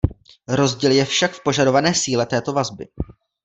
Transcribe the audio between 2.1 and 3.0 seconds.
této vazby.